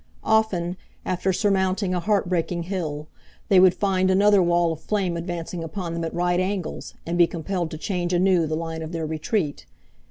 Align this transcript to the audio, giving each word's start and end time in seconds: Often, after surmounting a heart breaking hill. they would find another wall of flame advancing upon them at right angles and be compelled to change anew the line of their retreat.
Often, 0.25 0.77
after 1.05 1.31
surmounting 1.31 1.93
a 1.93 1.99
heart 1.99 2.27
breaking 2.27 2.63
hill. 2.63 3.07
they 3.49 3.59
would 3.59 3.75
find 3.75 4.09
another 4.09 4.41
wall 4.41 4.73
of 4.73 4.79
flame 4.81 5.15
advancing 5.15 5.63
upon 5.63 5.93
them 5.93 6.03
at 6.03 6.11
right 6.11 6.39
angles 6.39 6.95
and 7.05 7.19
be 7.19 7.27
compelled 7.27 7.69
to 7.69 7.77
change 7.77 8.11
anew 8.11 8.47
the 8.47 8.55
line 8.57 8.81
of 8.81 8.93
their 8.93 9.05
retreat. 9.05 9.67